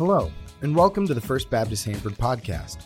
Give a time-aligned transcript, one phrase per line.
[0.00, 0.32] Hello,
[0.62, 2.84] and welcome to the First Baptist Hanford podcast.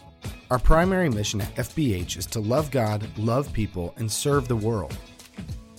[0.50, 4.96] Our primary mission at FBH is to love God, love people, and serve the world.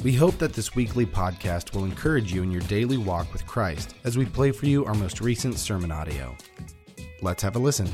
[0.01, 3.95] We hope that this weekly podcast will encourage you in your daily walk with Christ
[4.05, 6.37] as we play for you our most recent sermon audio.
[7.21, 7.89] Let's have a listen.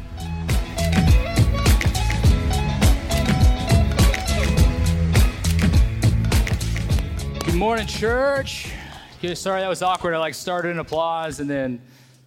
[7.62, 8.72] Morning, church.
[9.20, 10.16] Okay, sorry that was awkward.
[10.16, 11.80] I like started an applause and then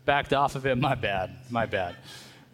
[0.05, 0.79] backed off of it.
[0.79, 1.33] My bad.
[1.51, 1.97] My bad.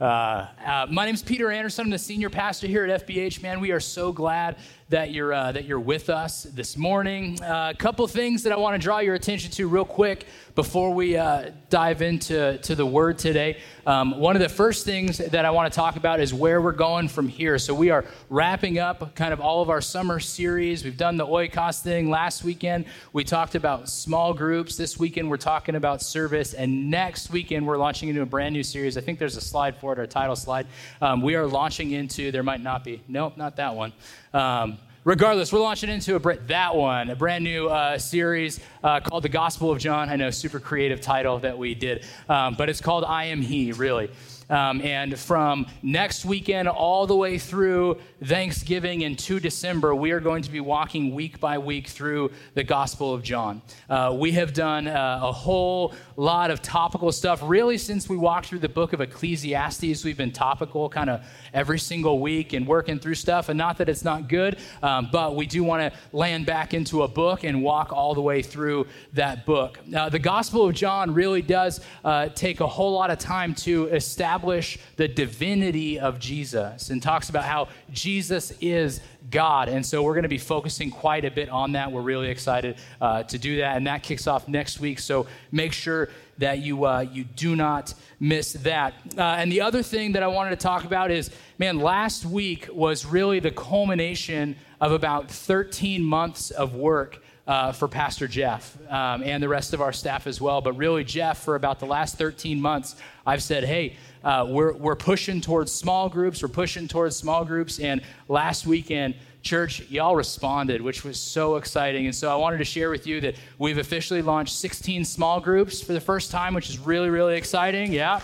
[0.01, 1.85] Uh, uh, my name is Peter Anderson.
[1.85, 3.43] I'm the senior pastor here at FBH.
[3.43, 4.57] Man, we are so glad
[4.91, 7.41] that you're uh, that you're with us this morning.
[7.41, 10.27] Uh, a couple things that I want to draw your attention to real quick
[10.57, 13.59] before we uh, dive into to the word today.
[13.87, 16.73] Um, one of the first things that I want to talk about is where we're
[16.73, 17.57] going from here.
[17.59, 20.85] So we are wrapping up kind of all of our summer series.
[20.85, 22.85] We've done the Oikos thing last weekend.
[23.13, 24.77] We talked about small groups.
[24.77, 28.65] This weekend we're talking about service, and next weekend we're launching into a brand new
[28.65, 28.99] series.
[28.99, 30.67] I think there's a slide for it, our title slide.
[31.01, 32.33] Um, we are launching into.
[32.33, 33.03] There might not be.
[33.07, 33.93] Nope, not that one.
[34.35, 39.23] Um, regardless, we're launching into a that one, a brand new uh, series uh, called
[39.23, 40.09] The Gospel of John.
[40.09, 43.73] I know, super creative title that we did, um, but it's called I Am He,
[43.73, 44.11] really.
[44.51, 50.43] Um, and from next weekend all the way through Thanksgiving into December, we are going
[50.43, 53.63] to be walking week by week through the Gospel of John.
[53.89, 57.41] Uh, we have done uh, a whole lot of topical stuff.
[57.45, 61.79] Really, since we walked through the book of Ecclesiastes, we've been topical kind of every
[61.79, 63.51] single week and working through stuff.
[63.51, 67.05] And not that it's not good, um, but we do want to land back into
[67.05, 69.79] a book and walk all the way through that book.
[69.87, 74.40] The Gospel of John really does uh, take a whole lot of time to establish
[74.41, 79.69] establish the divinity of Jesus and talks about how Jesus is God.
[79.69, 81.93] And so we're going to be focusing quite a bit on that.
[81.93, 83.77] We're really excited uh, to do that.
[83.77, 84.99] And that kicks off next week.
[84.99, 88.95] So make sure that you, uh, you do not miss that.
[89.17, 92.67] Uh, and the other thing that I wanted to talk about is man, last week
[92.73, 97.23] was really the culmination of about 13 months of work.
[97.47, 100.61] Uh, for Pastor Jeff um, and the rest of our staff as well.
[100.61, 102.95] But really, Jeff, for about the last 13 months,
[103.27, 106.43] I've said, hey, uh, we're, we're pushing towards small groups.
[106.43, 107.79] We're pushing towards small groups.
[107.79, 112.07] And last weekend, church, y'all responded, which was so exciting.
[112.07, 115.81] And so I wanted to share with you that we've officially launched 16 small groups
[115.81, 117.93] for the first time, which is really, really exciting.
[117.93, 118.21] Yeah.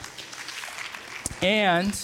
[1.43, 1.99] And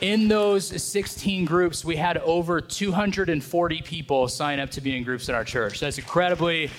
[0.00, 5.28] in those 16 groups, we had over 240 people sign up to be in groups
[5.28, 5.80] at our church.
[5.80, 6.70] That's incredibly,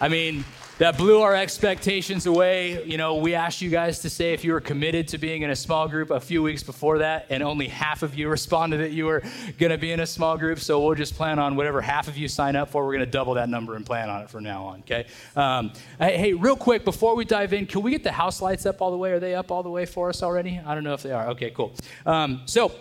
[0.00, 0.44] I mean,
[0.78, 2.84] that blew our expectations away.
[2.84, 5.50] You know, we asked you guys to say if you were committed to being in
[5.50, 8.92] a small group a few weeks before that, and only half of you responded that
[8.92, 9.22] you were
[9.58, 10.60] going to be in a small group.
[10.60, 12.86] So we'll just plan on whatever half of you sign up for.
[12.86, 14.80] We're going to double that number and plan on it from now on.
[14.80, 15.06] Okay.
[15.34, 18.80] Um, hey, real quick before we dive in, can we get the house lights up
[18.80, 19.10] all the way?
[19.10, 20.60] Are they up all the way for us already?
[20.64, 21.28] I don't know if they are.
[21.30, 21.74] Okay, cool.
[22.06, 22.72] Um, so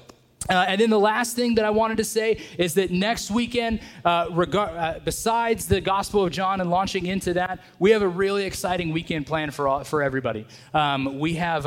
[0.49, 3.81] uh, and then the last thing that I wanted to say is that next weekend,
[4.05, 8.45] uh, uh, besides the Gospel of John and launching into that, we have a really
[8.45, 10.45] exciting weekend planned for all, for everybody.
[10.73, 11.63] Um, we have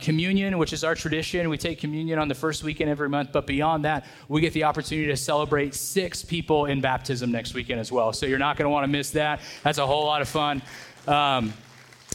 [0.00, 1.48] communion, which is our tradition.
[1.48, 4.64] We take communion on the first weekend every month, but beyond that, we get the
[4.64, 8.12] opportunity to celebrate six people in baptism next weekend as well.
[8.12, 9.40] So you're not going to want to miss that.
[9.62, 10.60] That's a whole lot of fun.
[11.06, 11.54] Um,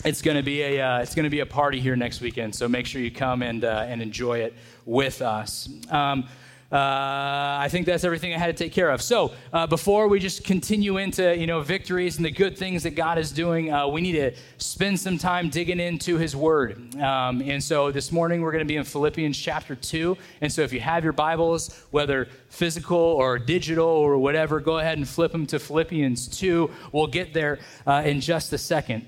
[0.06, 2.56] it's going to be a uh, it's going to be a party here next weekend.
[2.56, 4.54] So make sure you come and uh, and enjoy it
[4.86, 5.70] with us.
[5.90, 6.28] Um,
[6.70, 9.02] uh, I think that's everything I had to take care of.
[9.02, 12.92] So uh, before we just continue into you know victories and the good things that
[12.92, 16.94] God is doing, uh, we need to spend some time digging into His Word.
[16.98, 20.18] Um, and so this morning we're going to be in Philippians chapter two.
[20.42, 24.98] And so if you have your Bibles, whether physical or digital or whatever, go ahead
[24.98, 26.70] and flip them to Philippians two.
[26.92, 29.08] We'll get there uh, in just a second.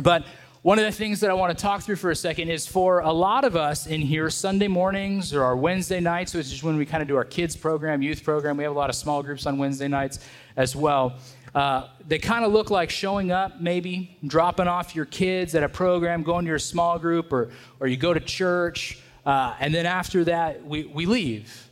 [0.00, 0.24] But
[0.62, 3.00] one of the things that I want to talk through for a second is for
[3.00, 6.76] a lot of us in here, Sunday mornings or our Wednesday nights, which is when
[6.76, 8.56] we kind of do our kids program, youth program.
[8.56, 10.20] We have a lot of small groups on Wednesday nights
[10.56, 11.14] as well.
[11.54, 15.68] Uh, they kind of look like showing up, maybe dropping off your kids at a
[15.68, 19.84] program, going to your small group, or, or you go to church, uh, and then
[19.84, 21.68] after that, we, we leave.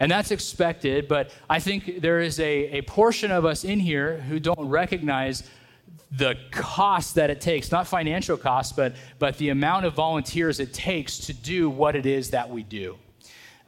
[0.00, 4.18] And that's expected, but I think there is a, a portion of us in here
[4.20, 5.42] who don't recognize
[6.10, 10.72] the cost that it takes, not financial cost, but, but the amount of volunteers it
[10.72, 12.98] takes to do what it is that we do.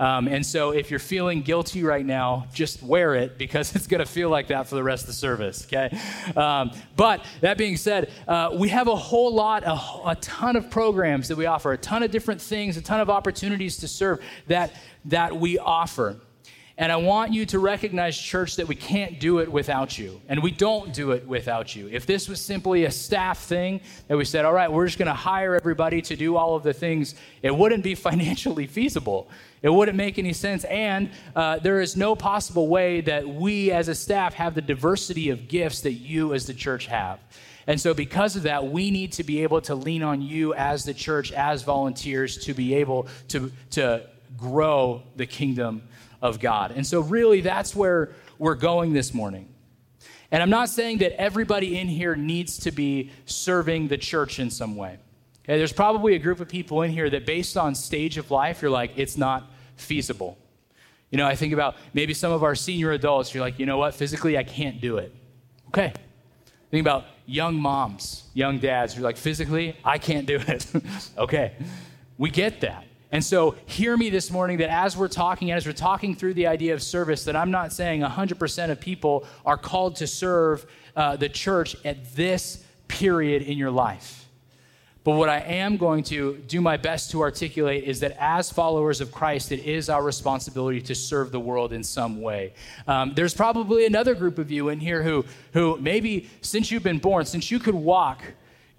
[0.01, 3.99] Um, and so if you're feeling guilty right now, just wear it because it's going
[3.99, 5.97] to feel like that for the rest of the service, okay?
[6.35, 9.75] Um, but that being said, uh, we have a whole lot, a,
[10.09, 13.11] a ton of programs that we offer, a ton of different things, a ton of
[13.11, 14.73] opportunities to serve that,
[15.05, 16.17] that we offer.
[16.81, 20.19] And I want you to recognize, church, that we can't do it without you.
[20.31, 21.88] And we don't do it without you.
[21.88, 25.06] If this was simply a staff thing that we said, all right, we're just going
[25.09, 29.29] to hire everybody to do all of the things, it wouldn't be financially feasible.
[29.61, 30.65] It wouldn't make any sense.
[30.65, 35.29] And uh, there is no possible way that we as a staff have the diversity
[35.29, 37.21] of gifts that you as the church have.
[37.67, 40.85] And so, because of that, we need to be able to lean on you as
[40.85, 44.06] the church, as volunteers, to be able to, to
[44.38, 45.82] grow the kingdom
[46.22, 46.72] of God.
[46.72, 49.49] And so, really, that's where we're going this morning.
[50.31, 54.50] And I'm not saying that everybody in here needs to be serving the church in
[54.50, 54.99] some way.
[55.44, 58.62] Okay, there's probably a group of people in here that, based on stage of life,
[58.62, 60.38] you're like, it's not feasible.
[61.11, 63.78] You know, I think about maybe some of our senior adults, you're like, you know
[63.78, 65.12] what, physically, I can't do it.
[65.69, 65.93] Okay.
[66.70, 70.67] Think about young moms, young dads, you're like, physically, I can't do it.
[71.19, 71.55] okay.
[72.17, 72.84] We get that.
[73.12, 76.35] And so, hear me this morning that as we're talking, and as we're talking through
[76.35, 80.65] the idea of service, that I'm not saying 100% of people are called to serve
[80.95, 84.21] uh, the church at this period in your life.
[85.03, 89.01] But what I am going to do my best to articulate is that as followers
[89.01, 92.53] of Christ, it is our responsibility to serve the world in some way.
[92.87, 95.25] Um, there's probably another group of you in here who,
[95.55, 98.23] who maybe since you've been born, since you could walk,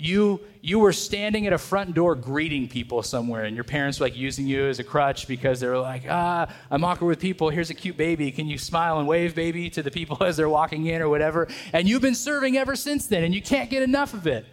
[0.01, 4.05] you you were standing at a front door greeting people somewhere and your parents were
[4.05, 7.49] like using you as a crutch because they were like ah i'm awkward with people.
[7.49, 8.31] Here's a cute baby.
[8.31, 11.47] Can you smile and wave baby to the people as they're walking in or whatever?
[11.73, 14.45] And you've been serving ever since then and you can't get enough of it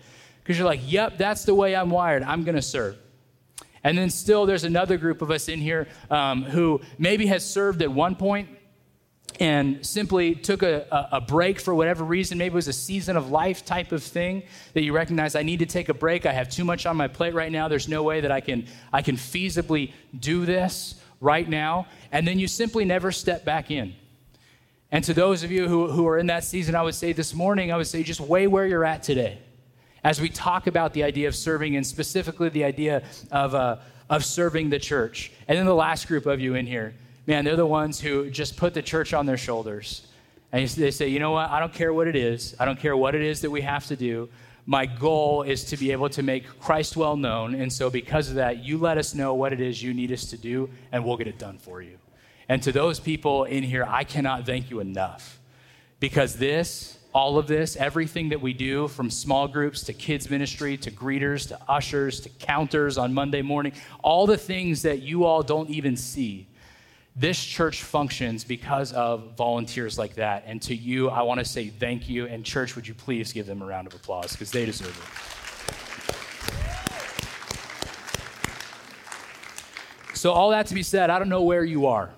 [0.43, 2.23] because you're like yep that's the way i'm wired.
[2.23, 2.97] I'm going to serve.
[3.85, 7.81] And then still there's another group of us in here um, who maybe has served
[7.83, 8.49] at one point
[9.41, 13.31] and simply took a, a, break for whatever reason, maybe it was a season of
[13.31, 14.43] life type of thing
[14.75, 16.27] that you recognize I need to take a break.
[16.27, 17.69] I have too much on my plate right now.
[17.69, 21.87] There's no way that I can, I can feasibly do this right now.
[22.11, 23.95] And then you simply never step back in.
[24.91, 27.35] And to those of you who, who are in that season, I would say this
[27.35, 29.39] morning, I would say just weigh where you're at today.
[30.03, 33.77] As we talk about the idea of serving and specifically the idea of, uh,
[34.09, 35.31] of serving the church.
[35.47, 36.95] And then the last group of you in here,
[37.29, 40.07] man, they're the ones who just put the church on their shoulders.
[40.51, 41.51] And they say, you know what?
[41.51, 42.57] I don't care what it is.
[42.59, 44.31] I don't care what it is that we have to do.
[44.65, 47.55] My goal is to be able to make Christ well known.
[47.55, 50.25] And so, because of that, you let us know what it is you need us
[50.31, 51.99] to do, and we'll get it done for you.
[52.49, 55.39] And to those people in here, I cannot thank you enough.
[56.01, 60.79] Because this, all of this, everything that we do from small groups to kids' ministry
[60.79, 63.73] to greeters to ushers to counters on Monday morning,
[64.03, 66.47] all the things that you all don't even see
[67.19, 70.45] this church functions because of volunteers like that.
[70.47, 72.27] And to you, I want to say thank you.
[72.27, 75.37] And, church, would you please give them a round of applause because they deserve it.
[80.17, 82.11] So, all that to be said, I don't know where you are.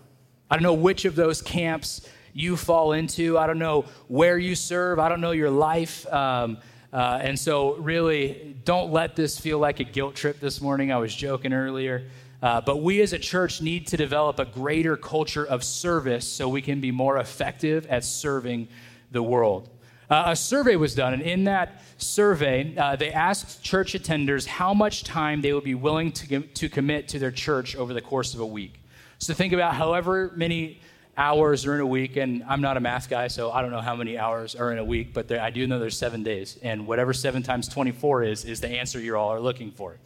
[0.50, 3.38] I don't know which of those camps you fall into.
[3.38, 4.98] I don't know where you serve.
[4.98, 6.06] I don't know your life.
[6.12, 6.58] Um,
[6.92, 10.92] uh, and so, really, don't let this feel like a guilt trip this morning.
[10.92, 12.04] I was joking earlier.
[12.42, 16.48] Uh, but we as a church need to develop a greater culture of service so
[16.48, 18.68] we can be more effective at serving
[19.10, 19.68] the world.
[20.08, 24.74] Uh, a survey was done, and in that survey, uh, they asked church attenders how
[24.74, 28.34] much time they would be willing to, to commit to their church over the course
[28.34, 28.80] of a week.
[29.18, 30.80] So think about however many
[31.16, 33.80] hours are in a week, and I'm not a math guy, so I don't know
[33.80, 36.58] how many hours are in a week, but there, I do know there's seven days,
[36.62, 39.96] and whatever seven times 24 is, is the answer you all are looking for.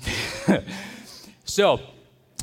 [1.44, 1.80] so,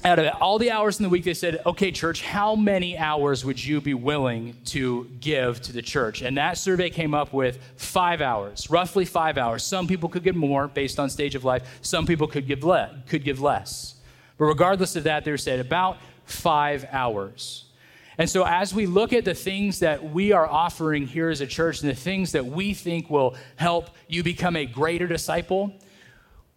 [0.03, 3.44] out of all the hours in the week, they said, okay, church, how many hours
[3.44, 6.22] would you be willing to give to the church?
[6.22, 9.63] And that survey came up with five hours, roughly five hours.
[9.63, 13.03] Some people could give more based on stage of life, some people could give, le-
[13.08, 13.96] could give less.
[14.38, 17.65] But regardless of that, they said about five hours.
[18.18, 21.48] And so, as we look at the things that we are offering here as a
[21.48, 25.74] church and the things that we think will help you become a greater disciple,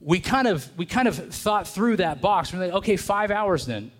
[0.04, 2.52] we kind of we kind of thought through that box.
[2.52, 3.92] We're like, okay, five hours then.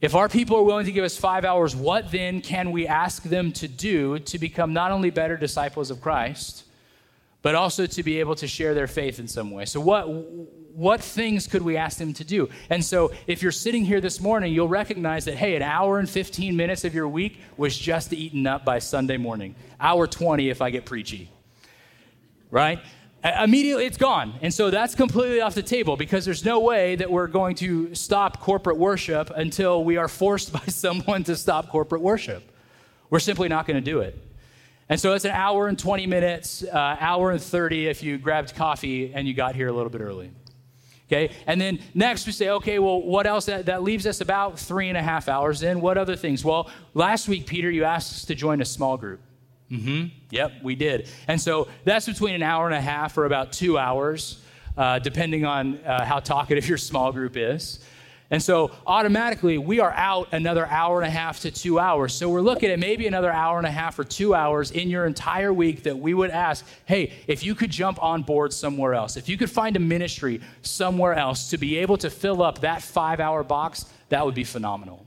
[0.00, 3.22] If our people are willing to give us five hours, what then can we ask
[3.22, 6.64] them to do to become not only better disciples of Christ,
[7.40, 9.64] but also to be able to share their faith in some way?
[9.64, 12.50] So, what, what things could we ask them to do?
[12.68, 16.10] And so, if you're sitting here this morning, you'll recognize that, hey, an hour and
[16.10, 19.54] 15 minutes of your week was just eaten up by Sunday morning.
[19.80, 21.30] Hour 20 if I get preachy,
[22.50, 22.78] right?
[23.24, 24.34] Immediately it's gone.
[24.42, 27.94] And so that's completely off the table because there's no way that we're going to
[27.94, 32.42] stop corporate worship until we are forced by someone to stop corporate worship.
[33.10, 34.18] We're simply not going to do it.
[34.88, 38.54] And so it's an hour and 20 minutes, uh, hour and 30 if you grabbed
[38.54, 40.30] coffee and you got here a little bit early.
[41.06, 43.46] Okay, and then next we say, okay, well, what else?
[43.46, 45.80] That, that leaves us about three and a half hours in.
[45.80, 46.44] What other things?
[46.44, 49.20] Well, last week, Peter, you asked us to join a small group.
[49.74, 50.06] Mm-hmm.
[50.30, 51.08] Yep, we did.
[51.28, 54.40] And so that's between an hour and a half or about two hours,
[54.76, 57.80] uh, depending on uh, how talkative your small group is.
[58.30, 62.14] And so automatically we are out another hour and a half to two hours.
[62.14, 65.06] So we're looking at maybe another hour and a half or two hours in your
[65.06, 69.16] entire week that we would ask, hey, if you could jump on board somewhere else,
[69.16, 72.82] if you could find a ministry somewhere else to be able to fill up that
[72.82, 75.04] five hour box, that would be phenomenal.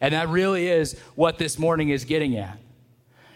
[0.00, 2.56] And that really is what this morning is getting at.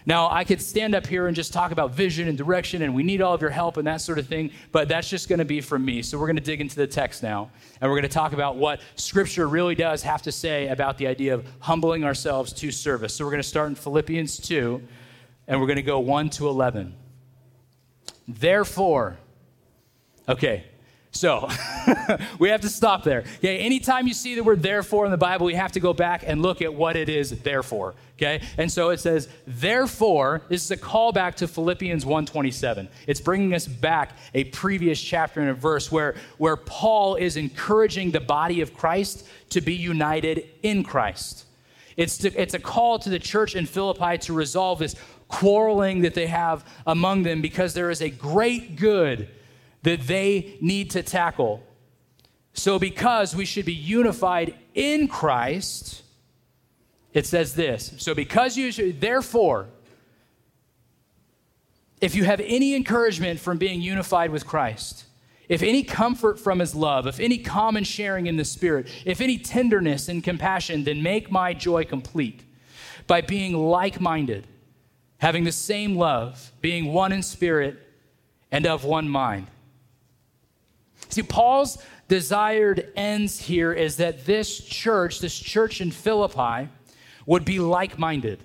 [0.07, 3.01] Now, I could stand up here and just talk about vision and direction, and we
[3.01, 5.45] need all of your help and that sort of thing, but that's just going to
[5.45, 6.03] be from me.
[6.03, 7.49] So we're going to dig into the text now,
[7.81, 11.07] and we're going to talk about what Scripture really does have to say about the
[11.07, 13.15] idea of humbling ourselves to service.
[13.15, 14.81] So we're going to start in Philippians 2,
[15.47, 16.93] and we're going to go 1 to 11.
[18.27, 19.17] Therefore,
[20.29, 20.65] okay,
[21.15, 21.49] so
[22.39, 23.23] we have to stop there.
[23.37, 26.23] Okay, anytime you see the word therefore in the Bible, we have to go back
[26.25, 27.95] and look at what it is therefore.
[28.17, 32.87] Okay, and so it says, therefore, this is a callback to Philippians 1:27.
[33.07, 38.11] It's bringing us back a previous chapter and a verse where, where Paul is encouraging
[38.11, 41.45] the body of Christ to be united in Christ.
[41.97, 44.95] It's, to, it's a call to the church in Philippi to resolve this
[45.27, 49.29] quarreling that they have among them because there is a great good
[49.85, 51.63] that they need to tackle.
[52.53, 56.01] So, because we should be unified in Christ,
[57.13, 57.93] it says this.
[57.97, 59.67] So, because you should, therefore,
[62.01, 65.05] if you have any encouragement from being unified with Christ,
[65.47, 69.37] if any comfort from his love, if any common sharing in the Spirit, if any
[69.37, 72.41] tenderness and compassion, then make my joy complete
[73.05, 74.47] by being like minded,
[75.19, 77.77] having the same love, being one in spirit
[78.51, 79.45] and of one mind.
[81.09, 86.69] See, Paul's desired ends here is that this church, this church in Philippi,
[87.25, 88.39] would be like minded.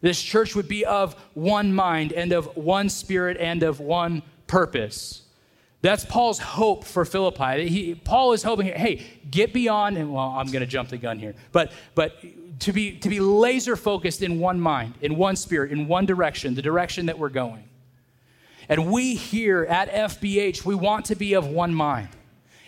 [0.00, 5.22] This church would be of one mind and of one spirit and of one purpose.
[5.82, 7.68] That's Paul's hope for Philippi.
[7.68, 11.18] He, Paul is hoping, hey, get beyond, and well, I'm going to jump the gun
[11.18, 12.20] here, but, but
[12.60, 16.54] to, be, to be laser focused in one mind, in one spirit, in one direction,
[16.54, 17.65] the direction that we're going.
[18.68, 22.08] And we here at FBH, we want to be of one mind.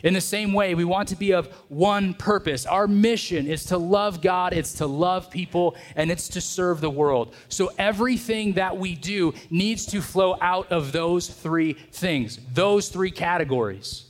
[0.05, 2.67] In the same way, we want to be of one purpose.
[2.67, 6.90] Our mission is to love God, it's to love people, and it's to serve the
[6.90, 7.35] world.
[7.49, 13.11] So everything that we do needs to flow out of those three things, those three
[13.11, 14.05] categories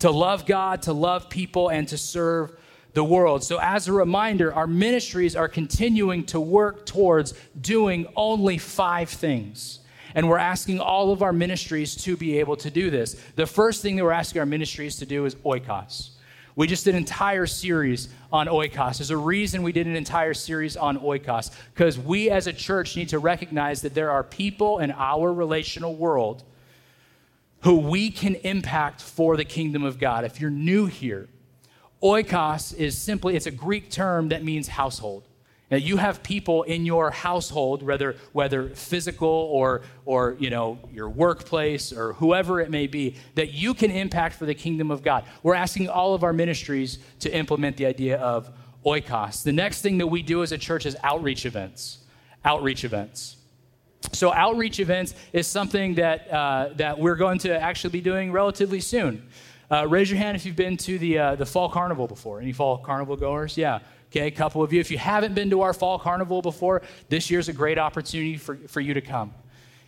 [0.00, 2.56] to love God, to love people, and to serve
[2.92, 3.42] the world.
[3.42, 9.80] So, as a reminder, our ministries are continuing to work towards doing only five things.
[10.14, 13.20] And we're asking all of our ministries to be able to do this.
[13.34, 16.10] The first thing that we're asking our ministries to do is oikos.
[16.56, 18.98] We just did an entire series on oikos.
[18.98, 22.96] There's a reason we did an entire series on oikos, because we as a church
[22.96, 26.44] need to recognize that there are people in our relational world
[27.62, 30.24] who we can impact for the kingdom of God.
[30.24, 31.28] If you're new here,
[32.00, 35.26] oikos is simply, it's a Greek term that means household.
[35.70, 41.08] Now, you have people in your household, whether, whether physical or, or you know, your
[41.08, 45.24] workplace or whoever it may be, that you can impact for the kingdom of God.
[45.42, 48.50] We're asking all of our ministries to implement the idea of
[48.84, 49.42] oikos.
[49.42, 51.98] The next thing that we do as a church is outreach events.
[52.44, 53.36] Outreach events.
[54.12, 58.80] So, outreach events is something that, uh, that we're going to actually be doing relatively
[58.80, 59.26] soon.
[59.70, 62.40] Uh, raise your hand if you've been to the, uh, the fall carnival before.
[62.40, 63.56] Any fall carnival goers?
[63.56, 63.80] Yeah.
[64.16, 64.78] Okay, a couple of you.
[64.78, 68.54] If you haven't been to our fall carnival before, this year's a great opportunity for,
[68.68, 69.34] for you to come.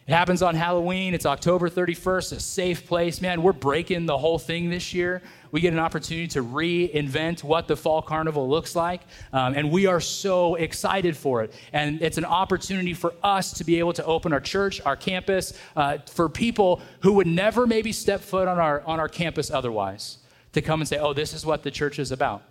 [0.08, 1.14] It happens on Halloween.
[1.14, 3.20] It's October 31st, a safe place.
[3.20, 5.22] Man, we're breaking the whole thing this year.
[5.52, 9.02] We get an opportunity to reinvent what the fall carnival looks like.
[9.32, 11.52] Um, and we are so excited for it.
[11.72, 15.52] And it's an opportunity for us to be able to open our church, our campus,
[15.76, 20.18] uh, for people who would never maybe step foot on our, on our campus otherwise,
[20.52, 22.42] to come and say, oh, this is what the church is about.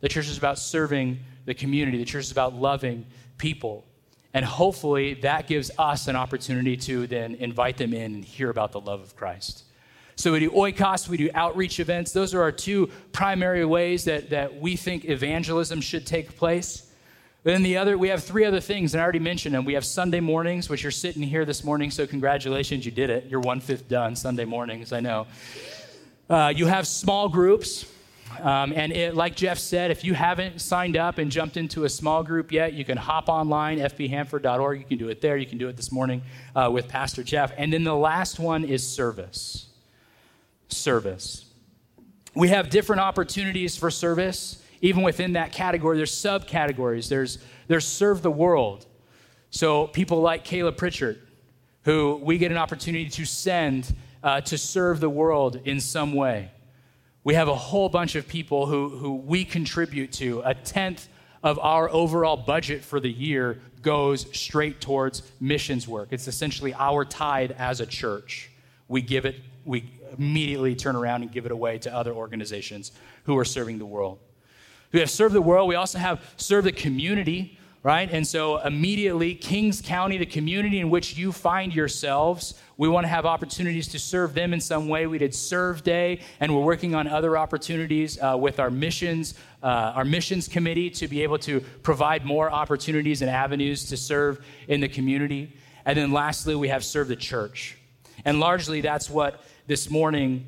[0.00, 3.06] The church is about serving the community, the church is about loving
[3.38, 3.84] people.
[4.34, 8.72] And hopefully that gives us an opportunity to then invite them in and hear about
[8.72, 9.64] the love of Christ.
[10.16, 12.12] So we do oikos, we do outreach events.
[12.12, 16.90] Those are our two primary ways that, that we think evangelism should take place.
[17.44, 19.64] Then the other, we have three other things, and I already mentioned them.
[19.64, 23.26] We have Sunday mornings, which you're sitting here this morning, so congratulations, you did it.
[23.26, 25.28] You're one fifth done Sunday mornings, I know.
[26.28, 27.86] Uh, you have small groups.
[28.40, 31.88] Um, and it, like Jeff said, if you haven't signed up and jumped into a
[31.88, 34.78] small group yet, you can hop online, fbhanford.org.
[34.78, 35.36] You can do it there.
[35.36, 36.22] You can do it this morning
[36.54, 37.52] uh, with Pastor Jeff.
[37.56, 39.66] And then the last one is service.
[40.68, 41.46] Service.
[42.34, 44.62] we have different opportunities for service.
[44.80, 47.08] Even within that category, there's subcategories.
[47.08, 48.86] There's, there's serve the world.
[49.50, 51.20] So people like Caleb Pritchard,
[51.84, 56.50] who we get an opportunity to send uh, to serve the world in some way.
[57.24, 60.42] We have a whole bunch of people who, who we contribute to.
[60.44, 61.08] A tenth
[61.42, 66.08] of our overall budget for the year goes straight towards missions work.
[66.10, 68.50] It's essentially our tithe as a church.
[68.88, 72.92] We give it, we immediately turn around and give it away to other organizations
[73.24, 74.18] who are serving the world.
[74.92, 75.68] We have served the world.
[75.68, 77.57] We also have served the community,
[77.88, 78.10] right?
[78.12, 83.08] And so immediately, Kings County, the community in which you find yourselves, we want to
[83.08, 85.06] have opportunities to serve them in some way.
[85.06, 89.94] We did Serve Day, and we're working on other opportunities uh, with our missions, uh,
[89.96, 94.82] our missions committee to be able to provide more opportunities and avenues to serve in
[94.82, 95.56] the community.
[95.86, 97.78] And then lastly, we have serve the church.
[98.22, 100.46] And largely, that's what this morning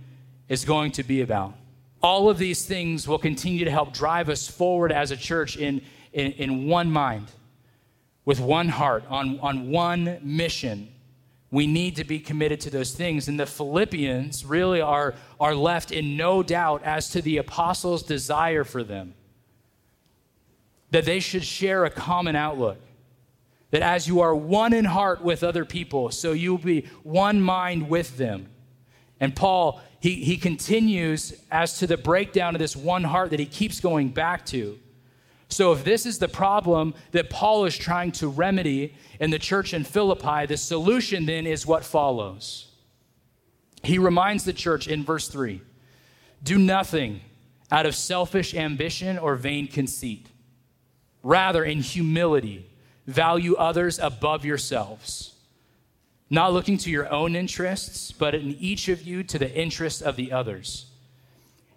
[0.50, 1.54] is going to be about.
[2.02, 5.80] All of these things will continue to help drive us forward as a church in,
[6.12, 7.26] in, in one mind,
[8.25, 10.88] with one heart, on, on one mission.
[11.50, 13.26] We need to be committed to those things.
[13.26, 18.62] And the Philippians really are, are left in no doubt as to the apostles' desire
[18.62, 19.14] for them
[20.90, 22.79] that they should share a common outlook.
[23.71, 27.88] That as you are one in heart with other people, so you'll be one mind
[27.88, 28.49] with them.
[29.21, 33.47] And Paul, he, he continues as to the breakdown of this one heart that he
[33.47, 34.79] keeps going back to.
[35.50, 39.75] So, if this is the problem that Paul is trying to remedy in the church
[39.75, 42.69] in Philippi, the solution then is what follows.
[43.83, 45.61] He reminds the church in verse 3
[46.42, 47.21] do nothing
[47.71, 50.26] out of selfish ambition or vain conceit.
[51.23, 52.71] Rather, in humility,
[53.07, 55.35] value others above yourselves
[56.30, 60.14] not looking to your own interests, but in each of you to the interests of
[60.14, 60.87] the others.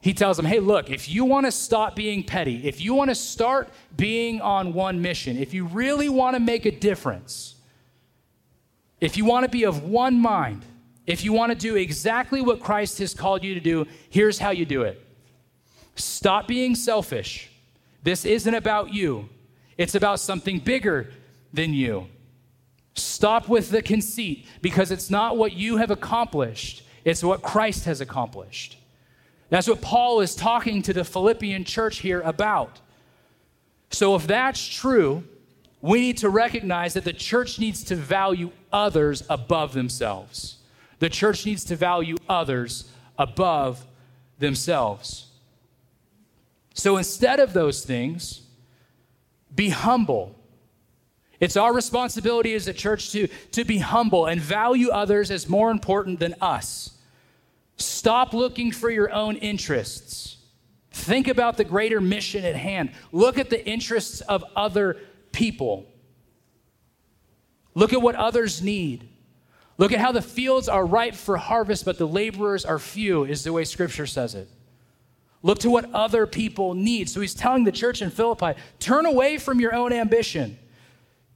[0.04, 3.10] He tells them, hey, look, if you want to stop being petty, if you want
[3.10, 7.56] to start being on one mission, if you really want to make a difference,
[9.00, 10.66] if you want to be of one mind,
[11.08, 14.50] if you want to do exactly what Christ has called you to do, here's how
[14.50, 15.02] you do it.
[15.96, 17.50] Stop being selfish.
[18.04, 19.30] This isn't about you,
[19.78, 21.14] it's about something bigger
[21.54, 22.08] than you.
[22.96, 28.02] Stop with the conceit because it's not what you have accomplished, it's what Christ has
[28.02, 28.80] accomplished.
[29.54, 32.82] That's what Paul is talking to the Philippian church here about.
[33.92, 35.26] So, if that's true,
[35.80, 40.58] we need to recognize that the church needs to value others above themselves.
[40.98, 43.86] The church needs to value others above
[44.40, 45.28] themselves.
[46.74, 48.42] So, instead of those things,
[49.54, 50.36] be humble
[51.40, 55.72] it's our responsibility as a church to, to be humble and value others as more
[55.72, 56.93] important than us.
[57.78, 60.38] Stop looking for your own interests.
[60.92, 62.92] Think about the greater mission at hand.
[63.12, 64.98] Look at the interests of other
[65.32, 65.88] people.
[67.74, 69.10] Look at what others need.
[69.78, 73.44] Look at how the fields are ripe for harvest, but the laborers are few, is
[73.44, 74.48] the way Scripture says it.
[75.42, 77.10] Look to what other people need.
[77.10, 80.58] So he's telling the church in Philippi turn away from your own ambition.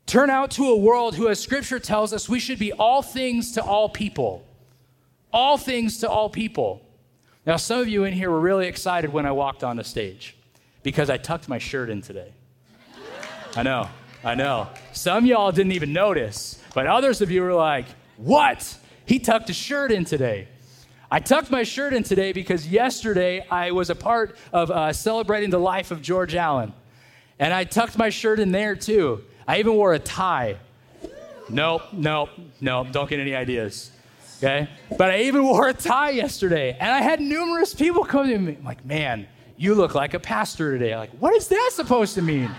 [0.06, 3.52] Turn out to a world who, as scripture tells us, we should be all things
[3.52, 4.48] to all people.
[5.38, 6.82] All things to all people.
[7.46, 10.36] Now, some of you in here were really excited when I walked on the stage
[10.82, 12.34] because I tucked my shirt in today.
[13.56, 13.88] I know,
[14.24, 14.68] I know.
[14.94, 17.86] Some y'all didn't even notice, but others of you were like,
[18.18, 18.80] What?
[19.06, 20.48] He tucked a shirt in today.
[21.12, 25.52] I tucked my shirt in today because yesterday I was a part of uh, celebrating
[25.52, 26.74] the life of George Allen.
[27.38, 29.24] And I tucked my shirt in there too.
[29.48, 30.58] I even wore a tie.
[31.48, 33.92] Nope, nope, nope, don't get any ideas.
[34.38, 34.70] Okay?
[34.98, 38.58] But I even wore a tie yesterday, and I had numerous people come to me,
[38.64, 40.94] like, man, you look like a pastor today.
[40.94, 42.50] I'm like, what is that supposed to mean?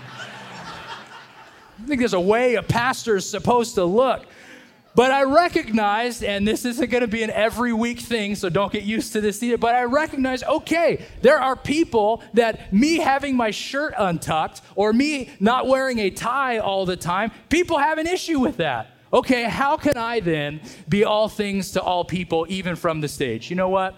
[1.81, 4.25] I think there's a way a pastor is supposed to look.
[4.95, 8.71] But I recognized, and this isn't going to be an every week thing, so don't
[8.71, 9.57] get used to this either.
[9.57, 15.29] But I recognize, okay, there are people that me having my shirt untucked or me
[15.39, 18.98] not wearing a tie all the time, people have an issue with that.
[19.11, 23.49] Okay, how can I then be all things to all people, even from the stage?
[23.49, 23.95] You know what?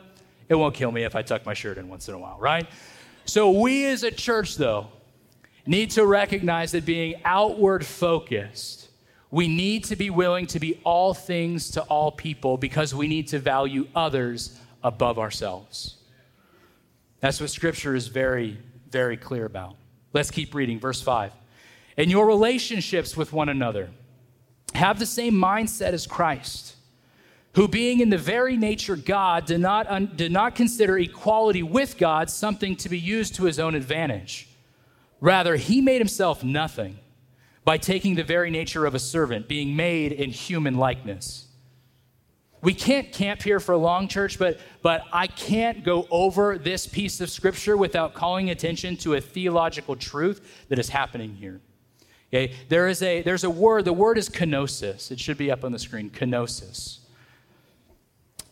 [0.47, 2.67] It won't kill me if I tuck my shirt in once in a while, right?
[3.25, 4.87] So, we as a church, though,
[5.65, 8.81] need to recognize that being outward focused
[9.31, 13.29] we need to be willing to be all things to all people because we need
[13.29, 15.95] to value others above ourselves.
[17.21, 18.57] That's what Scripture is very,
[18.89, 19.77] very clear about.
[20.11, 20.79] Let's keep reading.
[20.79, 21.31] Verse 5.
[21.95, 23.89] In your relationships with one another,
[24.81, 26.75] have the same mindset as Christ,
[27.53, 31.99] who being in the very nature God did not, un, did not consider equality with
[31.99, 34.49] God something to be used to his own advantage.
[35.19, 36.97] Rather, he made himself nothing
[37.63, 41.47] by taking the very nature of a servant, being made in human likeness.
[42.63, 47.21] We can't camp here for long church, but, but I can't go over this piece
[47.21, 51.61] of scripture without calling attention to a theological truth that is happening here.
[52.33, 53.83] Okay, there is a there's a word.
[53.85, 55.11] The word is kenosis.
[55.11, 56.09] It should be up on the screen.
[56.09, 56.99] Kenosis.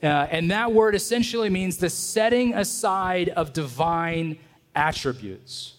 [0.04, 4.38] Uh, and that word essentially means the setting aside of divine
[4.76, 5.76] attributes.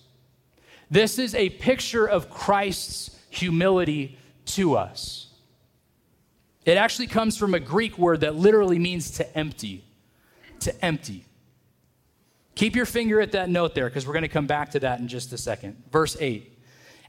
[0.90, 5.28] This is a picture of Christ's humility to us.
[6.64, 9.84] It actually comes from a Greek word that literally means to empty.
[10.60, 11.24] To empty.
[12.54, 15.00] Keep your finger at that note there because we're going to come back to that
[15.00, 15.82] in just a second.
[15.90, 16.58] Verse 8.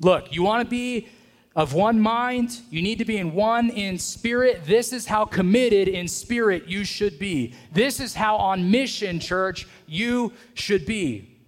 [0.00, 1.08] look, you want to be
[1.56, 2.60] of one mind.
[2.70, 4.64] You need to be in one in spirit.
[4.64, 7.54] This is how committed in spirit you should be.
[7.72, 11.38] This is how on mission, church, you should be.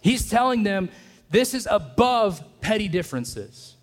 [0.00, 0.88] He's telling them
[1.30, 3.74] this is above petty differences.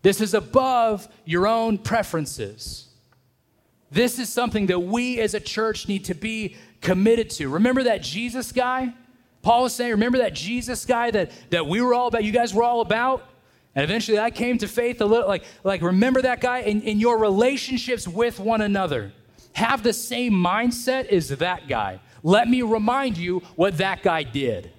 [0.00, 2.88] This is above your own preferences.
[3.90, 7.50] This is something that we as a church need to be committed to.
[7.50, 8.94] Remember that Jesus guy?
[9.42, 12.54] Paul was saying, remember that Jesus guy that, that we were all about, you guys
[12.54, 13.28] were all about?
[13.74, 17.00] And eventually I came to faith a little, like, like remember that guy in, in
[17.00, 19.12] your relationships with one another.
[19.54, 22.00] Have the same mindset as that guy.
[22.22, 24.70] Let me remind you what that guy did.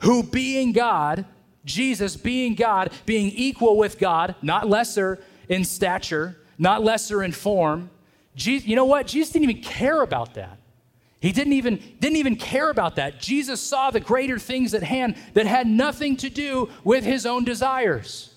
[0.00, 1.26] Who being God,
[1.64, 7.90] Jesus being God, being equal with God, not lesser in stature, not lesser in form.
[8.36, 9.06] Jesus, you know what?
[9.06, 10.58] Jesus didn't even care about that.
[11.20, 13.20] He didn't even, didn't even care about that.
[13.20, 17.44] Jesus saw the greater things at hand that had nothing to do with his own
[17.44, 18.32] desires.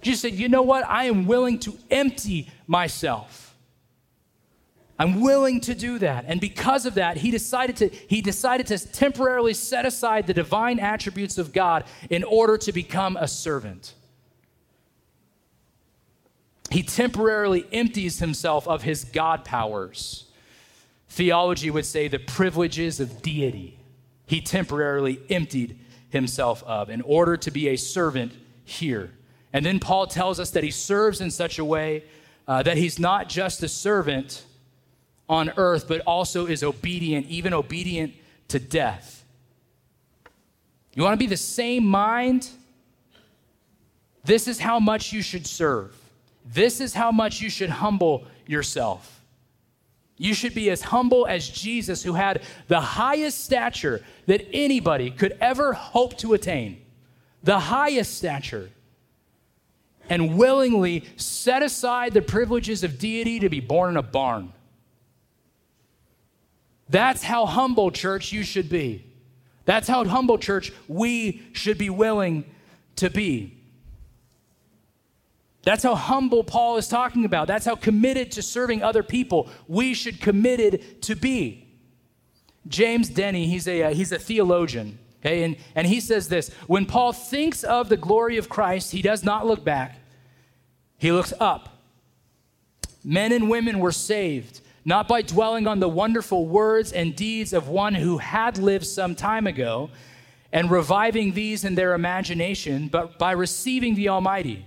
[0.00, 0.86] Jesus said, You know what?
[0.88, 3.56] I am willing to empty myself.
[4.96, 6.26] I'm willing to do that.
[6.28, 10.78] And because of that, he decided to, he decided to temporarily set aside the divine
[10.78, 13.94] attributes of God in order to become a servant.
[16.70, 20.31] He temporarily empties himself of his God powers
[21.12, 23.78] Theology would say the privileges of deity
[24.24, 28.32] he temporarily emptied himself of in order to be a servant
[28.64, 29.10] here.
[29.52, 32.04] And then Paul tells us that he serves in such a way
[32.48, 34.42] uh, that he's not just a servant
[35.28, 38.14] on earth, but also is obedient, even obedient
[38.48, 39.22] to death.
[40.94, 42.48] You want to be the same mind?
[44.24, 45.94] This is how much you should serve.
[46.46, 49.21] This is how much you should humble yourself.
[50.16, 55.36] You should be as humble as Jesus, who had the highest stature that anybody could
[55.40, 56.82] ever hope to attain.
[57.42, 58.70] The highest stature.
[60.08, 64.52] And willingly set aside the privileges of deity to be born in a barn.
[66.88, 69.06] That's how humble, church, you should be.
[69.64, 72.44] That's how humble, church, we should be willing
[72.96, 73.61] to be.
[75.64, 77.46] That's how humble Paul is talking about.
[77.46, 81.68] That's how committed to serving other people we should committed to be.
[82.66, 86.86] James Denney, he's a, uh, he's a theologian, okay, and, and he says this When
[86.86, 89.98] Paul thinks of the glory of Christ, he does not look back,
[90.98, 91.68] he looks up.
[93.04, 97.66] Men and women were saved, not by dwelling on the wonderful words and deeds of
[97.68, 99.90] one who had lived some time ago
[100.52, 104.64] and reviving these in their imagination, but by receiving the Almighty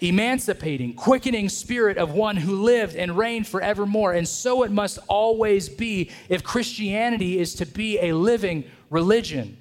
[0.00, 4.12] emancipating, quickening spirit of one who lived and reigned forevermore.
[4.12, 9.56] And so it must always be if Christianity is to be a living religion.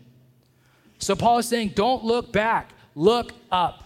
[0.98, 3.86] So Paul is saying, don't look back, look up.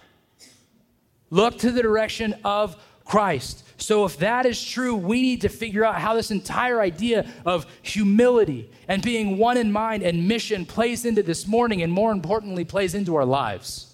[1.30, 3.64] Look to the direction of Christ.
[3.78, 7.66] So, if that is true, we need to figure out how this entire idea of
[7.82, 12.64] humility and being one in mind and mission plays into this morning, and more importantly,
[12.64, 13.93] plays into our lives.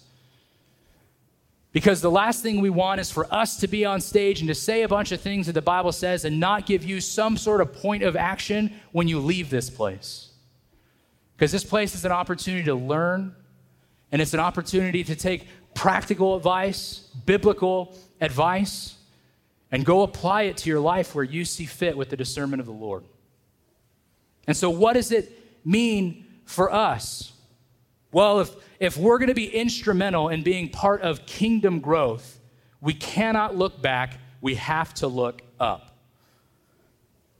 [1.72, 4.54] Because the last thing we want is for us to be on stage and to
[4.54, 7.60] say a bunch of things that the Bible says and not give you some sort
[7.60, 10.30] of point of action when you leave this place.
[11.36, 13.34] Because this place is an opportunity to learn
[14.10, 18.96] and it's an opportunity to take practical advice, biblical advice,
[19.70, 22.66] and go apply it to your life where you see fit with the discernment of
[22.66, 23.04] the Lord.
[24.48, 25.32] And so, what does it
[25.64, 27.32] mean for us?
[28.10, 28.50] Well, if,
[28.80, 32.40] if we're going to be instrumental in being part of kingdom growth,
[32.80, 35.98] we cannot look back, we have to look up.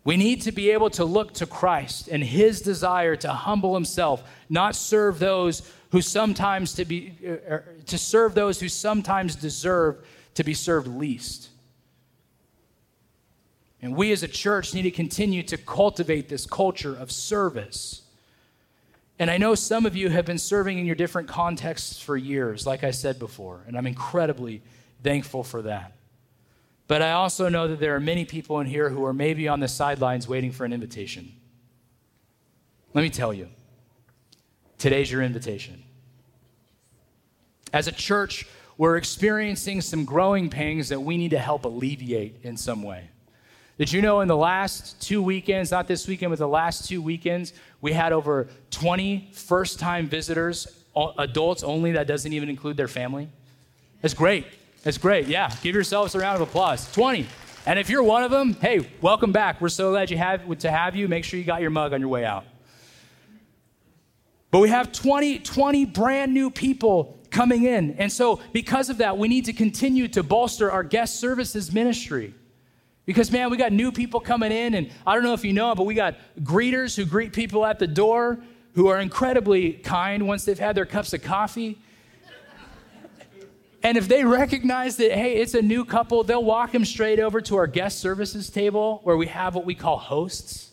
[0.04, 4.22] We need to be able to look to Christ and his desire to humble himself,
[4.48, 10.06] not serve those who sometimes to be uh, er, to serve those who sometimes deserve
[10.34, 11.48] to be served least.
[13.82, 17.99] And we as a church need to continue to cultivate this culture of service.
[19.20, 22.66] And I know some of you have been serving in your different contexts for years,
[22.66, 24.62] like I said before, and I'm incredibly
[25.02, 25.92] thankful for that.
[26.88, 29.60] But I also know that there are many people in here who are maybe on
[29.60, 31.34] the sidelines waiting for an invitation.
[32.94, 33.50] Let me tell you
[34.78, 35.82] today's your invitation.
[37.74, 38.46] As a church,
[38.78, 43.10] we're experiencing some growing pains that we need to help alleviate in some way.
[43.80, 47.00] Did you know in the last two weekends, not this weekend, but the last two
[47.00, 50.84] weekends, we had over 20 first time visitors,
[51.18, 53.30] adults only, that doesn't even include their family?
[54.02, 54.44] That's great.
[54.82, 55.28] That's great.
[55.28, 56.92] Yeah, give yourselves a round of applause.
[56.92, 57.26] 20.
[57.64, 59.62] And if you're one of them, hey, welcome back.
[59.62, 61.08] We're so glad you have, to have you.
[61.08, 62.44] Make sure you got your mug on your way out.
[64.50, 67.92] But we have 20, 20 brand new people coming in.
[67.92, 72.34] And so, because of that, we need to continue to bolster our guest services ministry.
[73.10, 75.74] Because, man, we got new people coming in, and I don't know if you know,
[75.74, 78.38] but we got greeters who greet people at the door
[78.76, 81.76] who are incredibly kind once they've had their cups of coffee.
[83.82, 87.40] And if they recognize that, hey, it's a new couple, they'll walk them straight over
[87.40, 90.70] to our guest services table where we have what we call hosts.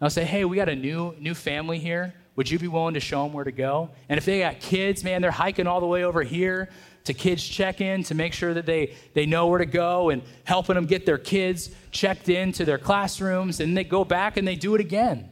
[0.00, 2.14] And I'll say, hey, we got a new, new family here.
[2.34, 3.90] Would you be willing to show them where to go?
[4.08, 6.68] And if they got kids, man, they're hiking all the way over here
[7.06, 10.22] to kids check in to make sure that they, they know where to go and
[10.44, 13.60] helping them get their kids checked in to their classrooms.
[13.60, 15.28] And they go back and they do it again.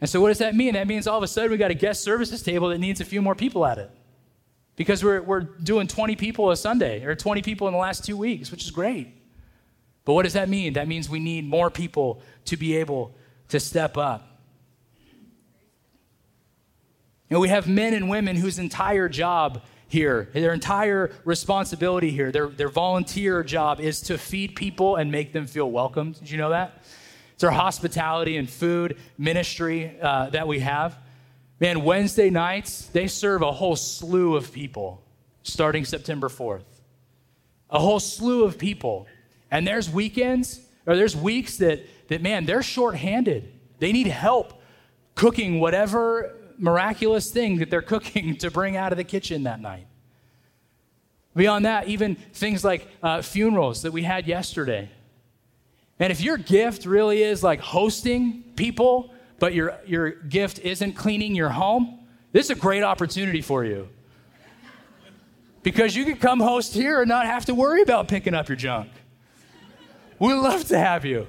[0.00, 0.74] And so, what does that mean?
[0.74, 3.04] That means all of a sudden we got a guest services table that needs a
[3.04, 3.90] few more people at it
[4.74, 8.16] because we're, we're doing 20 people a Sunday or 20 people in the last two
[8.16, 9.14] weeks, which is great.
[10.04, 10.72] But what does that mean?
[10.72, 13.14] That means we need more people to be able
[13.48, 14.26] to step up.
[17.30, 22.48] And we have men and women whose entire job here, their entire responsibility here, their,
[22.48, 26.12] their volunteer job is to feed people and make them feel welcome.
[26.12, 26.82] Did you know that?
[27.34, 30.96] It's our hospitality and food ministry uh, that we have.
[31.60, 35.04] Man, Wednesday nights, they serve a whole slew of people
[35.42, 36.64] starting September 4th.
[37.68, 39.06] A whole slew of people.
[39.50, 43.52] And there's weekends, or there's weeks that, that man, they're shorthanded.
[43.78, 44.62] They need help
[45.14, 49.86] cooking whatever miraculous thing that they're cooking to bring out of the kitchen that night.
[51.34, 54.90] Beyond that, even things like uh, funerals that we had yesterday.
[55.98, 61.34] And if your gift really is like hosting people, but your, your gift isn't cleaning
[61.34, 62.00] your home,
[62.32, 63.88] this is a great opportunity for you.
[65.62, 68.56] Because you can come host here and not have to worry about picking up your
[68.56, 68.90] junk.
[70.18, 71.26] We'd love to have you.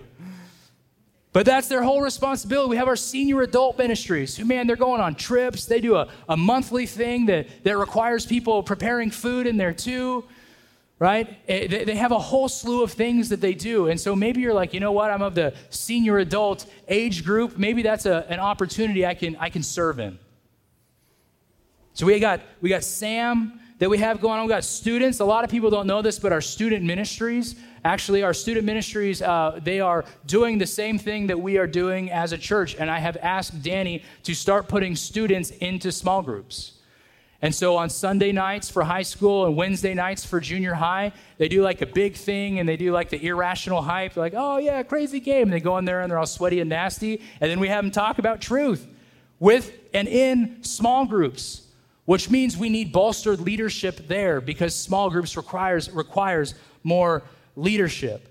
[1.33, 2.69] But that's their whole responsibility.
[2.69, 5.65] We have our senior adult ministries who, man, they're going on trips.
[5.65, 10.23] They do a, a monthly thing that, that requires people preparing food in there too
[11.03, 11.37] right?
[11.49, 13.89] Eh, they have a whole slew of things that they do.
[13.89, 15.11] And so maybe you're like, you know what?
[15.11, 17.57] I'm of the senior adult age group.
[17.57, 20.17] Maybe that's a, an opportunity I can, I can serve in.
[21.93, 24.45] So we got, we got Sam that we have going on.
[24.45, 25.19] We got students.
[25.19, 29.21] A lot of people don't know this, but our student ministries, actually, our student ministries,
[29.21, 32.75] uh, they are doing the same thing that we are doing as a church.
[32.75, 36.73] And I have asked Danny to start putting students into small groups.
[37.43, 41.49] And so on Sunday nights for high school and Wednesday nights for junior high, they
[41.49, 44.59] do like a big thing and they do like the irrational hype, They're like, oh
[44.59, 45.43] yeah, crazy game.
[45.43, 47.21] And they go in there and they're all sweaty and nasty.
[47.41, 48.87] And then we have them talk about truth
[49.41, 51.67] with and in small groups,
[52.05, 57.23] which means we need bolstered leadership there because small groups requires, requires more
[57.55, 58.27] leadership.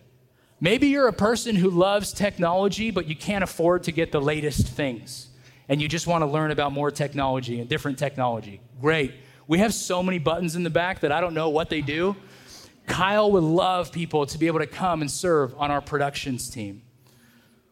[0.61, 4.69] Maybe you're a person who loves technology, but you can't afford to get the latest
[4.69, 5.29] things
[5.69, 9.15] and you just want to learn about more technology and different technology, great.
[9.47, 12.17] We have so many buttons in the back that I don't know what they do.
[12.87, 16.83] Kyle would love people to be able to come and serve on our productions team.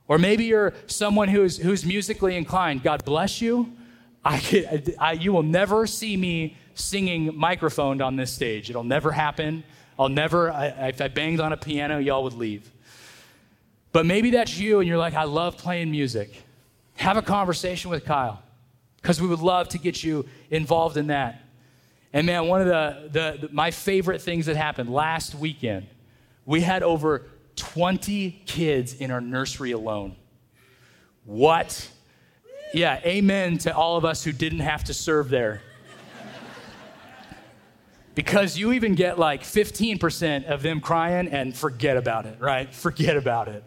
[0.08, 2.82] Or maybe you're someone who's, who's musically inclined.
[2.82, 3.72] God bless you.
[4.24, 8.70] I, I, you will never see me singing microphoned on this stage.
[8.70, 9.62] It'll never happen.
[10.00, 12.68] I'll never, I, if I banged on a piano, y'all would leave.
[13.92, 16.34] But maybe that's you and you're like, I love playing music
[17.00, 18.42] have a conversation with Kyle
[19.00, 21.42] because we would love to get you involved in that.
[22.12, 25.86] And man, one of the, the, the, my favorite things that happened last weekend,
[26.44, 30.14] we had over 20 kids in our nursery alone.
[31.24, 31.90] What?
[32.74, 35.62] Yeah, amen to all of us who didn't have to serve there.
[38.20, 42.70] Because you even get like 15% of them crying and forget about it, right?
[42.74, 43.64] Forget about it.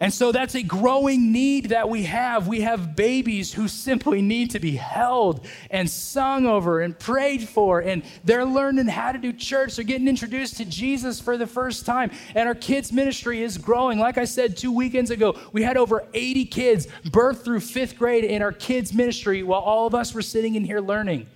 [0.00, 2.48] And so that's a growing need that we have.
[2.48, 7.78] We have babies who simply need to be held and sung over and prayed for,
[7.78, 9.76] and they're learning how to do church.
[9.76, 12.10] They're getting introduced to Jesus for the first time.
[12.34, 14.00] And our kids' ministry is growing.
[14.00, 18.24] Like I said two weekends ago, we had over 80 kids birth through fifth grade
[18.24, 21.28] in our kids' ministry while all of us were sitting in here learning,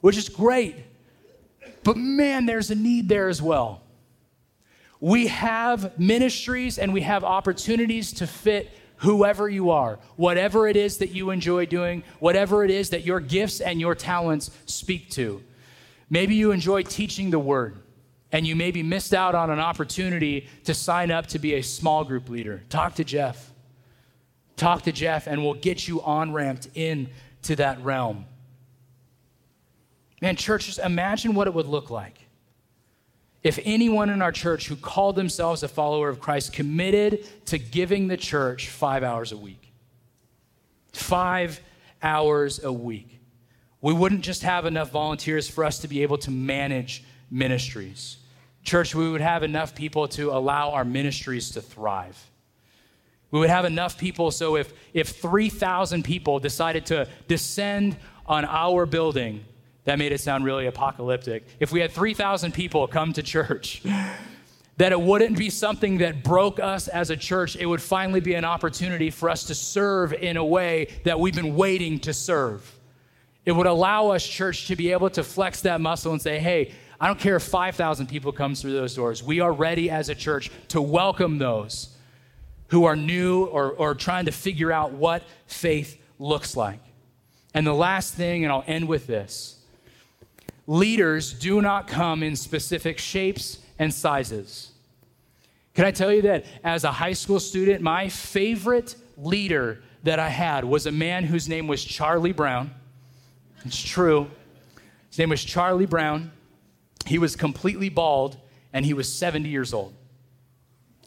[0.00, 0.76] which is great.
[1.84, 3.82] But man, there's a need there as well.
[5.00, 10.98] We have ministries and we have opportunities to fit whoever you are, whatever it is
[10.98, 15.42] that you enjoy doing, whatever it is that your gifts and your talents speak to.
[16.08, 17.78] Maybe you enjoy teaching the word
[18.30, 22.04] and you maybe missed out on an opportunity to sign up to be a small
[22.04, 22.62] group leader.
[22.68, 23.50] Talk to Jeff.
[24.56, 28.26] Talk to Jeff and we'll get you on ramped into that realm.
[30.22, 32.22] Man, churches, imagine what it would look like
[33.42, 38.06] if anyone in our church who called themselves a follower of Christ committed to giving
[38.06, 39.72] the church five hours a week,
[40.92, 41.60] five
[42.02, 43.20] hours a week,
[43.80, 48.18] we wouldn't just have enough volunteers for us to be able to manage ministries.
[48.62, 52.30] Church, we would have enough people to allow our ministries to thrive.
[53.32, 58.86] We would have enough people so if, if 3,000 people decided to descend on our
[58.86, 59.44] building
[59.84, 61.44] that made it sound really apocalyptic.
[61.58, 63.82] If we had 3,000 people come to church,
[64.76, 67.56] that it wouldn't be something that broke us as a church.
[67.56, 71.34] It would finally be an opportunity for us to serve in a way that we've
[71.34, 72.78] been waiting to serve.
[73.44, 76.72] It would allow us, church, to be able to flex that muscle and say, hey,
[77.00, 79.22] I don't care if 5,000 people come through those doors.
[79.22, 81.96] We are ready as a church to welcome those
[82.68, 86.78] who are new or, or trying to figure out what faith looks like.
[87.52, 89.61] And the last thing, and I'll end with this
[90.66, 94.72] leaders do not come in specific shapes and sizes.
[95.74, 100.28] Can I tell you that as a high school student, my favorite leader that I
[100.28, 102.70] had was a man whose name was Charlie Brown.
[103.64, 104.30] It's true.
[105.08, 106.32] His name was Charlie Brown.
[107.06, 108.36] He was completely bald
[108.72, 109.94] and he was 70 years old.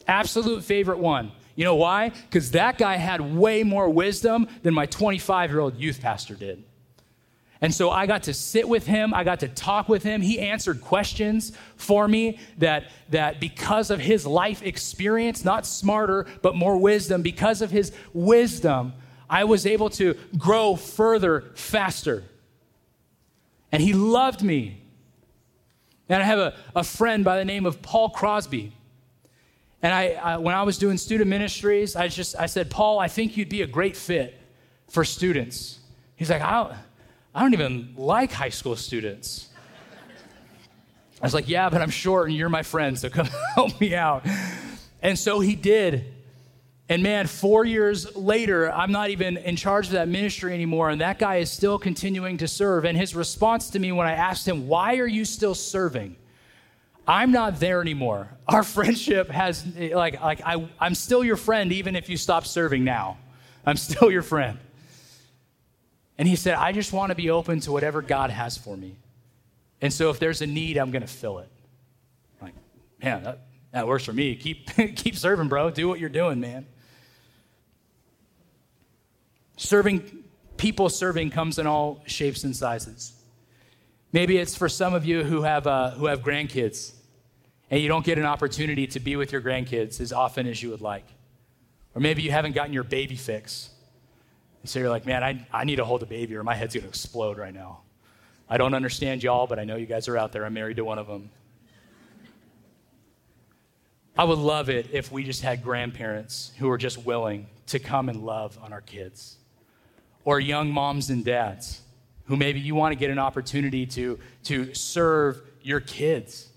[0.06, 1.32] Absolute favorite one.
[1.56, 2.10] You know why?
[2.10, 6.62] Because that guy had way more wisdom than my 25 year old youth pastor did.
[7.60, 10.20] And so I got to sit with him, I got to talk with him.
[10.20, 16.54] He answered questions for me that, that because of his life experience, not smarter, but
[16.54, 18.92] more wisdom, because of his wisdom,
[19.28, 22.24] I was able to grow further faster.
[23.72, 24.82] And he loved me.
[26.08, 28.72] And I have a, a friend by the name of Paul Crosby.
[29.82, 33.08] And I, I, when I was doing student ministries, I just I said, Paul, I
[33.08, 34.38] think you'd be a great fit
[34.88, 35.80] for students.
[36.16, 36.74] He's like, I don't,
[37.36, 39.50] I don't even like high school students.
[41.20, 43.94] I was like, Yeah, but I'm short and you're my friend, so come help me
[43.94, 44.26] out.
[45.02, 46.14] And so he did.
[46.88, 51.02] And man, four years later, I'm not even in charge of that ministry anymore, and
[51.02, 52.86] that guy is still continuing to serve.
[52.86, 56.16] And his response to me when I asked him, Why are you still serving?
[57.06, 58.30] I'm not there anymore.
[58.48, 62.82] Our friendship has, like, like I, I'm still your friend even if you stop serving
[62.82, 63.18] now.
[63.66, 64.58] I'm still your friend.
[66.18, 68.96] And he said, I just want to be open to whatever God has for me.
[69.80, 71.50] And so if there's a need, I'm going to fill it.
[72.40, 72.54] I'm like,
[73.02, 74.34] man, that, that works for me.
[74.36, 75.70] Keep, keep serving, bro.
[75.70, 76.66] Do what you're doing, man.
[79.58, 80.24] Serving,
[80.56, 83.12] people serving comes in all shapes and sizes.
[84.12, 86.94] Maybe it's for some of you who have, uh, who have grandkids
[87.70, 90.70] and you don't get an opportunity to be with your grandkids as often as you
[90.70, 91.06] would like.
[91.94, 93.70] Or maybe you haven't gotten your baby fix
[94.68, 96.82] so you're like, man, I, I need to hold a baby or my head's going
[96.82, 97.80] to explode right now.
[98.48, 100.44] I don't understand y'all, but I know you guys are out there.
[100.44, 101.30] I'm married to one of them.
[104.18, 108.08] I would love it if we just had grandparents who are just willing to come
[108.08, 109.36] and love on our kids.
[110.24, 111.82] Or young moms and dads
[112.26, 116.48] who maybe you want to get an opportunity to, to serve your kids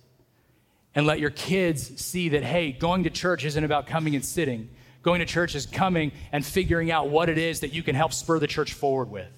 [0.96, 4.70] and let your kids see that, hey, going to church isn't about coming and sitting.
[5.02, 8.14] Going to church is coming and figuring out what it is that you can help
[8.14, 9.32] spur the church forward with.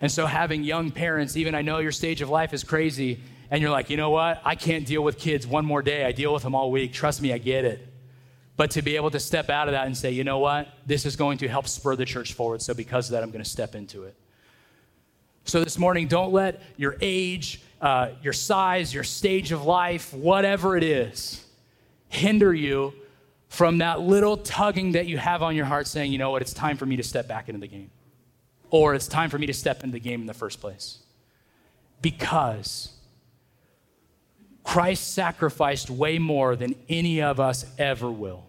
[0.00, 3.62] And so, having young parents, even I know your stage of life is crazy, and
[3.62, 4.40] you're like, you know what?
[4.44, 6.04] I can't deal with kids one more day.
[6.04, 6.92] I deal with them all week.
[6.92, 7.88] Trust me, I get it.
[8.56, 10.68] But to be able to step out of that and say, you know what?
[10.86, 12.62] This is going to help spur the church forward.
[12.62, 14.16] So, because of that, I'm going to step into it.
[15.46, 20.74] So this morning, don't let your age, uh, your size, your stage of life, whatever
[20.76, 21.44] it is,
[22.08, 22.94] hinder you
[23.54, 26.52] from that little tugging that you have on your heart saying, you know what, it's
[26.52, 27.88] time for me to step back into the game.
[28.70, 30.98] Or it's time for me to step into the game in the first place.
[32.02, 32.92] Because
[34.64, 38.44] Christ sacrificed way more than any of us ever will.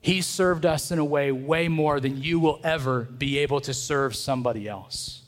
[0.00, 3.74] He served us in a way way more than you will ever be able to
[3.74, 5.22] serve somebody else.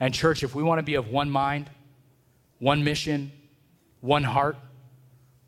[0.00, 1.68] And, church, if we want to be of one mind,
[2.58, 3.32] one mission,
[4.00, 4.56] one heart,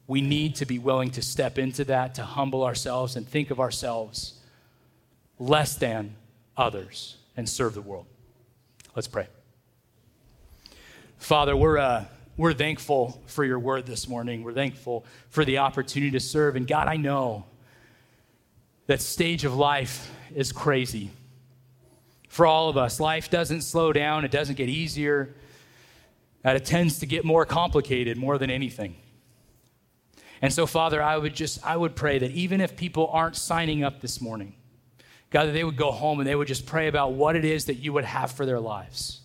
[0.09, 3.61] we need to be willing to step into that, to humble ourselves and think of
[3.61, 4.41] ourselves
[5.39, 6.17] less than
[6.57, 8.07] others and serve the world.
[8.97, 9.29] Let's pray.
[11.19, 12.07] Father, we're, uh,
[12.39, 14.43] we're thankful for your word this morning.
[14.43, 16.57] We're thankful for the opportunity to serve.
[16.57, 17.45] And God, I know
[18.87, 21.11] that stage of life is crazy
[22.31, 22.99] for all of us.
[22.99, 25.35] Life doesn't slow down, it doesn't get easier,
[26.43, 28.97] and it tends to get more complicated more than anything.
[30.41, 33.83] And so, Father, I would just, I would pray that even if people aren't signing
[33.83, 34.55] up this morning,
[35.31, 37.67] God, that they would go home and they would just pray about what it is
[37.67, 39.21] that you would have for their lives.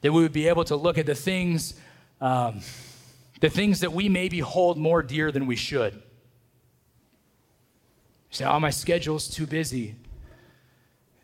[0.00, 1.74] That we would be able to look at the things,
[2.20, 2.60] um,
[3.40, 6.00] the things that we maybe hold more dear than we should.
[8.30, 9.96] say, oh, my schedule's too busy.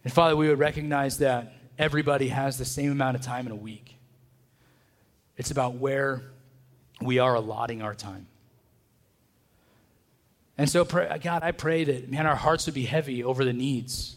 [0.04, 3.56] And Father, we would recognize that everybody has the same amount of time in a
[3.56, 3.96] week.
[5.36, 6.22] It's about where
[7.00, 8.26] we are allotting our time.
[10.58, 14.16] And so, God, I pray that, man, our hearts would be heavy over the needs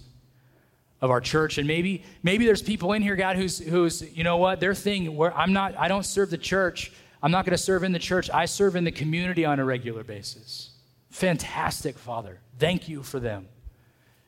[1.01, 1.57] of our church.
[1.57, 5.15] And maybe, maybe there's people in here, God, who's, who's, you know what, their thing
[5.15, 6.91] where I'm not, I don't serve the church.
[7.23, 8.29] I'm not going to serve in the church.
[8.29, 10.71] I serve in the community on a regular basis.
[11.09, 12.39] Fantastic, Father.
[12.59, 13.47] Thank you for them.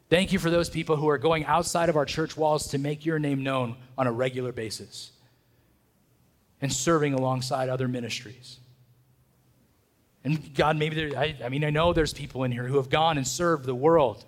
[0.10, 3.06] Thank you for those people who are going outside of our church walls to make
[3.06, 5.12] your name known on a regular basis
[6.62, 8.60] and serving alongside other ministries.
[10.28, 12.90] And God, maybe there, I, I mean, I know there's people in here who have
[12.90, 14.26] gone and served the world.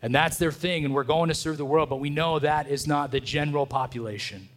[0.00, 2.66] And that's their thing, and we're going to serve the world, but we know that
[2.66, 4.48] is not the general population.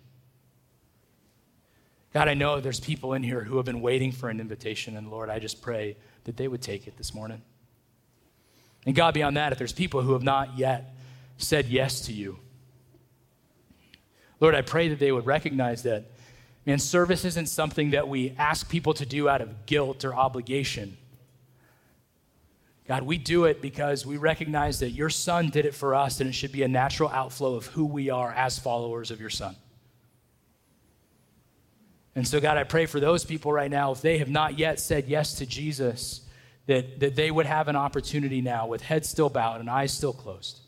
[2.14, 5.12] God, I know there's people in here who have been waiting for an invitation, and
[5.12, 7.42] Lord, I just pray that they would take it this morning.
[8.86, 10.96] And God, beyond that, if there's people who have not yet
[11.38, 12.40] said yes to you,
[14.40, 16.06] Lord, I pray that they would recognize that,
[16.66, 20.98] man, service isn't something that we ask people to do out of guilt or obligation.
[22.88, 26.30] God, we do it because we recognize that your son did it for us, and
[26.30, 29.56] it should be a natural outflow of who we are as followers of your son.
[32.16, 34.80] And so, God, I pray for those people right now, if they have not yet
[34.80, 36.22] said yes to Jesus,
[36.66, 40.14] that, that they would have an opportunity now with heads still bowed and eyes still
[40.14, 40.60] closed.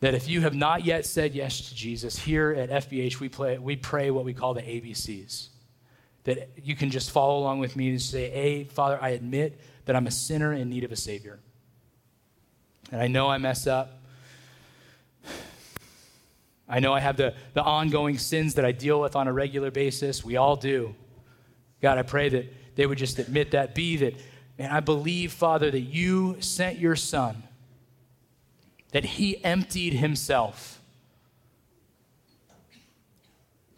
[0.00, 3.58] That if you have not yet said yes to Jesus, here at FBH, we, play,
[3.58, 5.48] we pray what we call the ABCs.
[6.24, 9.96] That you can just follow along with me and say, A, Father, I admit that
[9.96, 11.40] I'm a sinner in need of a Savior.
[12.92, 13.98] And I know I mess up.
[16.68, 19.70] I know I have the, the ongoing sins that I deal with on a regular
[19.70, 20.24] basis.
[20.24, 20.94] We all do.
[21.80, 23.74] God, I pray that they would just admit that.
[23.74, 24.14] Be that,
[24.58, 27.42] man, I believe, Father, that you sent your son,
[28.92, 30.80] that he emptied himself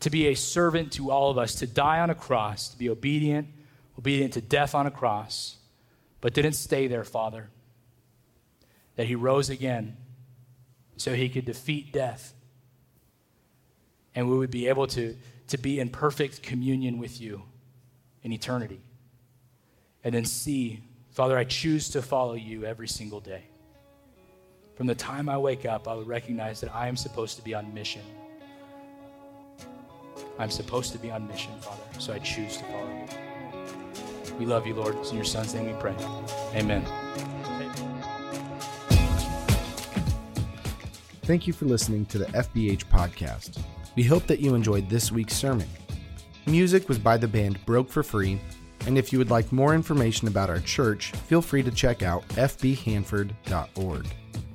[0.01, 2.89] to be a servant to all of us, to die on a cross, to be
[2.89, 3.49] obedient,
[3.99, 5.57] obedient to death on a cross,
[6.21, 7.51] but didn't stay there, Father.
[8.97, 9.97] That he rose again
[10.97, 12.35] so he could defeat death.
[14.15, 15.17] And we would be able to,
[15.49, 17.43] to be in perfect communion with you
[18.23, 18.81] in eternity.
[20.03, 23.50] And then C, Father, I choose to follow you every single day.
[24.81, 27.53] From the time I wake up, I would recognize that I am supposed to be
[27.53, 28.01] on mission.
[30.39, 34.37] I'm supposed to be on mission, Father, so I choose to follow you.
[34.39, 34.97] We love you, Lord.
[34.97, 35.95] It's in your Son's name we pray.
[36.55, 36.83] Amen.
[41.25, 43.59] Thank you for listening to the FBH podcast.
[43.97, 45.69] We hope that you enjoyed this week's sermon.
[46.47, 48.41] Music was by the band Broke for Free
[48.87, 52.27] and if you would like more information about our church, feel free to check out
[52.29, 54.07] fbhanford.org.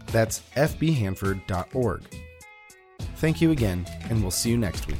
[0.07, 2.01] That's fbhanford.org.
[3.17, 4.99] Thank you again, and we'll see you next week.